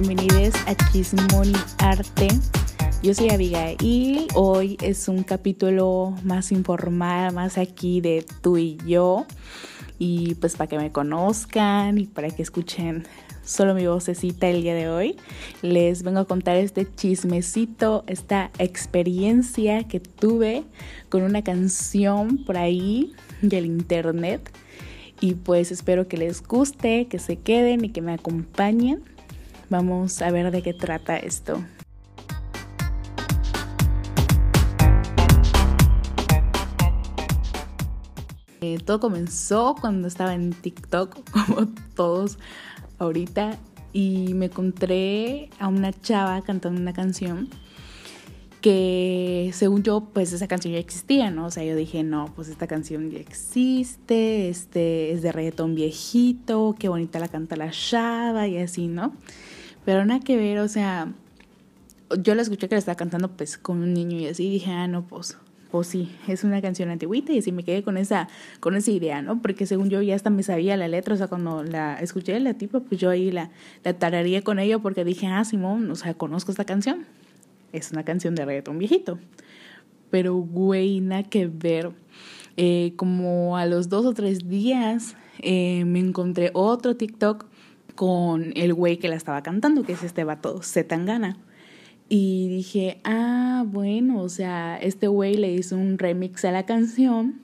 [0.00, 2.28] bienvenidos a Chismoni Arte.
[3.02, 4.28] Yo soy Abigail.
[4.34, 9.26] Hoy es un capítulo más informal, más aquí de tú y yo.
[9.98, 13.08] Y pues para que me conozcan y para que escuchen
[13.42, 15.16] solo mi vocecita el día de hoy,
[15.62, 20.62] les vengo a contar este chismecito, esta experiencia que tuve
[21.08, 24.48] con una canción por ahí del internet.
[25.20, 29.02] Y pues espero que les guste, que se queden y que me acompañen.
[29.70, 31.62] Vamos a ver de qué trata esto.
[38.60, 42.38] Eh, todo comenzó cuando estaba en TikTok, como todos
[42.98, 43.58] ahorita,
[43.92, 47.48] y me encontré a una chava cantando una canción
[48.60, 51.46] que según yo, pues esa canción ya existía, ¿no?
[51.46, 56.74] O sea, yo dije, no, pues esta canción ya existe, este es de reggaetón viejito,
[56.78, 59.12] qué bonita la canta la chava y así, ¿no?
[59.88, 61.14] Pero nada que ver, o sea,
[62.22, 64.86] yo la escuché que la estaba cantando pues con un niño y así, dije, ah,
[64.86, 65.38] no, pues,
[65.70, 68.28] pues sí, es una canción antiguita y así me quedé con esa,
[68.60, 69.40] con esa idea, ¿no?
[69.40, 72.52] Porque según yo ya hasta me sabía la letra, o sea, cuando la escuché la
[72.52, 73.50] tipa, pues yo ahí la,
[73.82, 77.06] la tararía con ella porque dije, ah, Simón, o sea, conozco esta canción
[77.72, 79.18] es una canción de reggaetón viejito.
[80.10, 81.92] Pero, güey, nada que ver.
[82.58, 87.46] Eh, como a los dos o tres días eh, me encontré otro TikTok
[87.98, 91.36] con el güey que la estaba cantando, que es este vato, Zetangana.
[92.08, 97.40] Y dije, ah, bueno, o sea, este güey le hizo un remix a la canción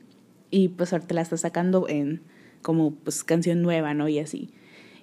[0.52, 2.22] y pues ahorita la está sacando en
[2.62, 4.08] como pues canción nueva, ¿no?
[4.08, 4.50] Y así.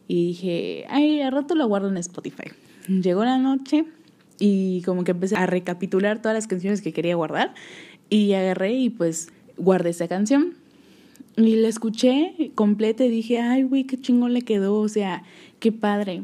[0.07, 2.51] Y dije, ay, al rato lo guardo en Spotify.
[2.87, 3.87] Llegó la noche,
[4.39, 7.53] y como que empecé a recapitular todas las canciones que quería guardar
[8.09, 10.55] y agarré y pues guardé esa canción.
[11.37, 15.23] Y la escuché completa y dije, ay, güey, qué chingón le quedó, o sea,
[15.59, 16.23] qué padre.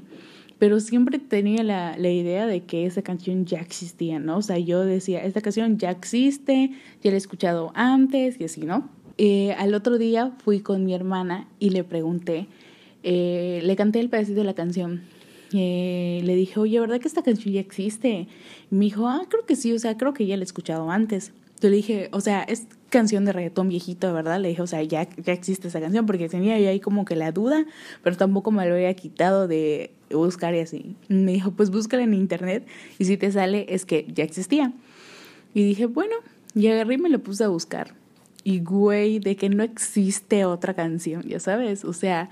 [0.60, 4.38] Pero siempre tenía la, la, idea de que esa canción ya existía, ¿no?
[4.38, 6.72] O sea, yo decía, esta canción ya existe,
[7.04, 8.90] ya la he escuchado antes y así, ¿no?
[9.18, 12.48] Eh, al otro día fui con mi hermana y le pregunté,
[13.04, 15.02] eh, le canté el pedacito de la canción
[15.54, 18.28] eh, le dije, oye, ¿verdad que esta canción ya existe?
[18.72, 20.92] Y me dijo, ah, creo que sí, o sea, creo que ya la he escuchado
[20.92, 21.32] antes.
[21.62, 24.40] Yo le dije, o sea, es canción de reggaetón viejito, ¿verdad?
[24.40, 27.16] Le dije, o sea, ya, ya existe esa canción, porque tenía yo ahí como que
[27.16, 27.66] la duda,
[28.04, 30.96] pero tampoco me lo había quitado de buscar y así.
[31.08, 32.66] Me dijo, pues búscala en internet
[32.98, 34.74] y si te sale es que ya existía.
[35.54, 36.16] Y dije, bueno,
[36.56, 37.94] y agarré y me lo puse a buscar.
[38.44, 42.30] Y güey, de que no existe otra canción, ya sabes, o sea,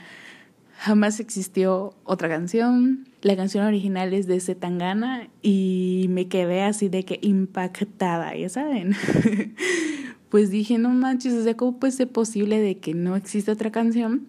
[0.78, 3.08] jamás existió otra canción.
[3.22, 8.96] La canción original es de Zetangana y me quedé así de que impactada, ya saben.
[10.30, 13.72] pues dije, no manches, o sea, ¿cómo puede ser posible de que no exista otra
[13.72, 14.28] canción?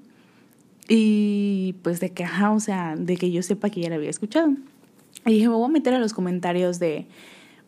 [0.88, 4.10] Y pues de que, ajá, o sea, de que yo sepa que ya la había
[4.10, 4.54] escuchado.
[5.24, 7.06] Y dije, me voy a meter a los comentarios de,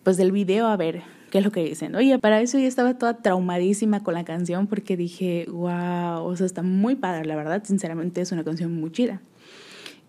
[0.04, 1.94] pues del video a ver qué es lo que dicen.
[1.96, 6.46] Oye, para eso ya estaba toda traumadísima con la canción porque dije, wow, o sea,
[6.46, 9.20] está muy padre, la verdad, sinceramente es una canción muy chida.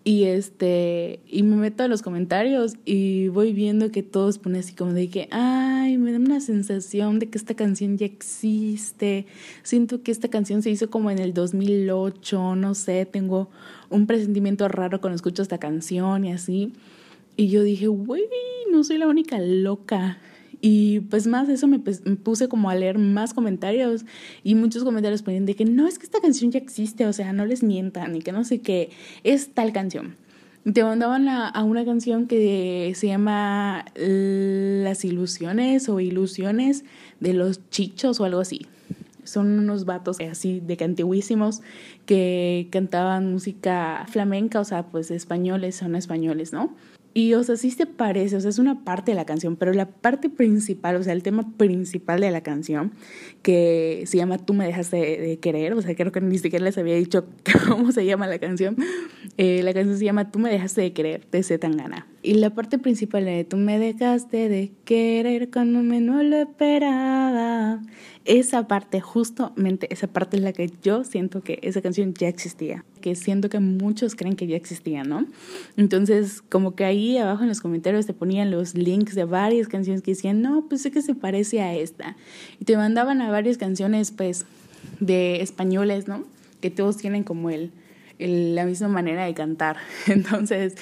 [0.04, 4.74] Y este, y me meto a los comentarios y voy viendo que todos ponen así
[4.74, 9.26] como de que, ay, me da una sensación de que esta canción ya existe.
[9.62, 13.50] Siento que esta canción se hizo como en el 2008, no sé, tengo
[13.90, 16.74] un presentimiento raro cuando escucho esta canción y así.
[17.36, 18.24] Y yo dije, güey,
[18.72, 20.18] no soy la única loca.
[20.62, 24.06] Y pues más eso me, puse como a leer más comentarios
[24.44, 27.32] y muchos comentarios ponían de que no, es que esta canción ya existe, o sea,
[27.32, 28.90] no les mientan y que no sé qué,
[29.24, 30.16] es tal canción.
[30.74, 36.84] Te mandaban a, una canción que se llama Las ilusiones o ilusiones
[37.22, 38.68] de los chichos o algo así.
[39.24, 41.62] Son unos vatos así de cantiguísimos
[42.06, 46.76] que cantaban música flamenca, o sea, pues españoles, son españoles, ¿no?
[47.14, 49.74] Y, o sea, sí se parece, o sea, es una parte de la canción, pero
[49.74, 52.92] la parte principal, o sea, el tema principal de la canción,
[53.42, 56.78] que se llama Tú me dejas de, querer, o sea, creo que ni siquiera les
[56.78, 57.26] había dicho
[57.68, 58.78] cómo se llama la canción.
[59.38, 62.08] Eh, la canción se llama Tú me dejaste de querer, de Zetangana.
[62.22, 67.82] Y la parte principal de Tú me dejaste de querer cuando me no lo esperaba
[68.26, 72.86] esa parte, justamente esa parte es la que yo siento que esa canción ya existía,
[73.02, 75.26] que siento que muchos creen que ya existía, ¿no?
[75.78, 80.04] Entonces, como que ahí abajo en los comentarios te ponían los links de varias canciones
[80.04, 82.18] que decían, no, pues sé que se parece a esta.
[82.60, 84.46] Y te mandaban a varias canciones, pues,
[85.00, 86.24] de españoles, ¿no?
[86.62, 87.72] Que todos tienen como el
[88.20, 89.78] la misma manera de cantar.
[90.08, 90.76] Entonces,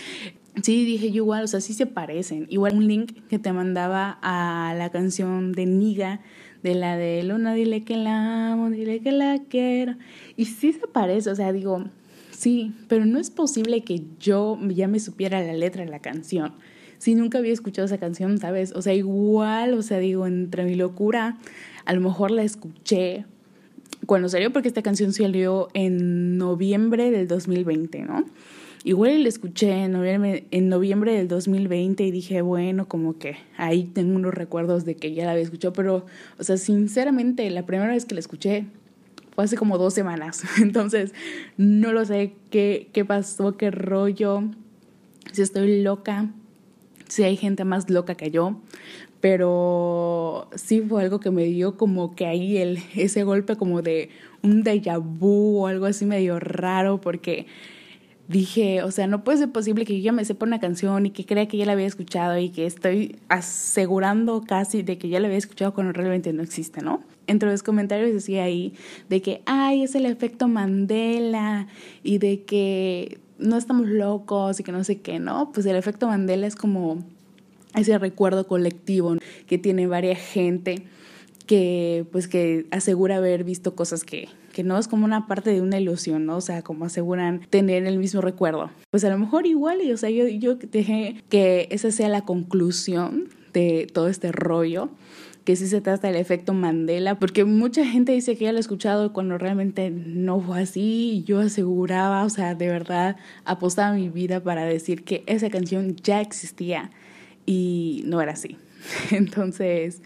[0.61, 2.47] Sí, dije yo igual, o sea, sí se parecen.
[2.49, 6.21] Igual un link que te mandaba a la canción de Niga
[6.63, 9.95] de la de Luna, dile que la amo, dile que la quiero.
[10.35, 11.85] Y sí se parece, o sea, digo,
[12.37, 16.53] Sí, pero no es posible que yo ya me supiera la letra de la canción.
[16.99, 18.73] Si nunca había escuchado esa canción, ¿sabes?
[18.73, 21.39] O sea, igual, o sea, digo, entre mi locura,
[21.85, 23.25] a lo mejor la escuché
[24.05, 28.23] cuando salió, porque esta canción salió en noviembre del 2020, ¿no?
[28.87, 33.83] Igual la escuché en noviembre, en noviembre del 2020 y dije, bueno, como que ahí
[33.83, 36.05] tengo unos recuerdos de que ya la había escuchado, pero,
[36.39, 38.67] o sea, sinceramente, la primera vez que la escuché
[39.35, 40.45] fue hace como dos semanas.
[40.61, 41.13] Entonces,
[41.57, 44.43] no lo sé qué, qué pasó, qué rollo,
[45.33, 46.31] si estoy loca,
[47.09, 48.61] si hay gente más loca que yo,
[49.19, 54.11] pero sí fue algo que me dio como que ahí el, ese golpe como de
[54.43, 57.47] un déjà vu o algo así medio raro porque
[58.27, 61.11] dije, o sea, no puede ser posible que yo ya me sepa una canción y
[61.11, 65.19] que crea que ya la había escuchado y que estoy asegurando casi de que ya
[65.19, 67.01] la había escuchado cuando realmente no existe, ¿no?
[67.27, 68.73] Entre los comentarios decía ahí
[69.09, 71.67] de que, ay, es el efecto Mandela
[72.03, 75.51] y de que no estamos locos y que no sé qué, ¿no?
[75.51, 77.03] Pues el efecto Mandela es como
[77.75, 79.15] ese recuerdo colectivo
[79.45, 80.83] que tiene varias gente
[81.45, 84.27] que pues que asegura haber visto cosas que,
[84.57, 86.37] que no es como una parte de una ilusión, ¿no?
[86.37, 88.71] O sea, como aseguran tener el mismo recuerdo.
[88.89, 93.29] Pues a lo mejor igual, y o sea, yo, dejé que esa sea la conclusión
[93.53, 94.89] de todo este rollo
[95.43, 98.61] que sí se trata del efecto Mandela, porque mucha gente dice que ya lo he
[98.61, 101.23] escuchado cuando realmente no fue así.
[101.27, 106.19] Yo aseguraba, o sea, de verdad apostaba mi vida para decir que esa canción ya
[106.19, 106.89] existía
[107.45, 108.57] y no era así.
[109.11, 110.01] Entonces,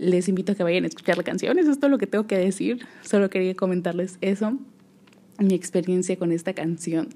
[0.00, 1.58] les invito a que vayan a escuchar la canción.
[1.58, 2.86] Eso es todo lo que tengo que decir.
[3.02, 4.58] Solo quería comentarles eso,
[5.38, 7.10] mi experiencia con esta canción,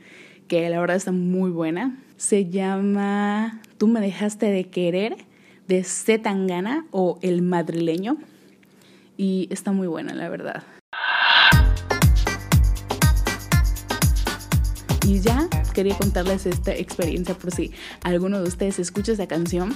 [0.46, 1.98] que la verdad está muy buena.
[2.16, 5.16] Se llama Tú me dejaste de querer
[5.66, 8.18] de Zetangana o El Madrileño
[9.16, 10.62] y está muy buena, la verdad.
[15.06, 17.72] Y ya quería contarles esta experiencia por si
[18.02, 19.74] alguno de ustedes escucha esa canción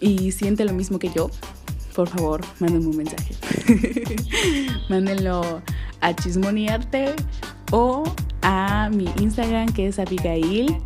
[0.00, 1.30] y siente lo mismo que yo.
[1.96, 3.34] Por favor, mándenme un mensaje.
[4.90, 5.62] Mándenlo
[6.02, 7.14] a Chismoniarte
[7.72, 8.04] o
[8.42, 10.76] a mi Instagram que es abigail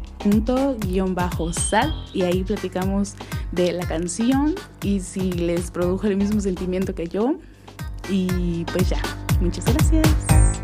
[1.52, 3.14] sal y ahí platicamos
[3.50, 4.54] de la canción
[4.84, 7.34] y si les produjo el mismo sentimiento que yo.
[8.08, 9.02] Y pues ya,
[9.40, 10.59] muchas gracias.